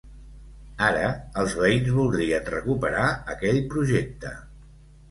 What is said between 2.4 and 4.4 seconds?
recuperar aquell projecte.